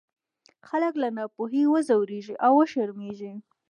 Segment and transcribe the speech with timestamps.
[0.67, 3.33] خلک له ناپوهۍ وځورېږي او وشرمېږي.